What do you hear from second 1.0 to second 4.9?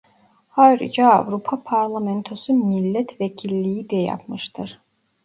Avrupa Parlamentosu milletvekilliği de yapmıştır.